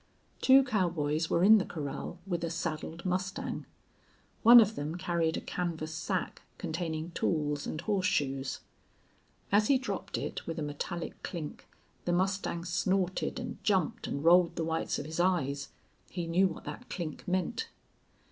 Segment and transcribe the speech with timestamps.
[0.41, 3.67] Two cowboys were in the corral with a saddled mustang.
[4.41, 8.61] One of them carried a canvas sack containing tools and horseshoes.
[9.51, 11.67] As he dropped it with a metallic clink
[12.05, 15.69] the mustang snorted and jumped and rolled the whites of his eyes.
[16.09, 17.67] He knew what that clink meant.